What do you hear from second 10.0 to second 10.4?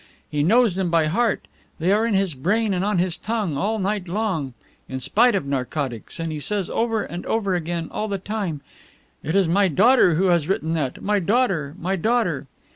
who